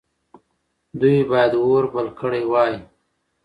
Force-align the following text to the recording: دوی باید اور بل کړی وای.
دوی 0.99 1.17
باید 1.29 1.53
اور 1.61 1.83
بل 1.93 2.07
کړی 2.19 2.43
وای. 2.51 2.73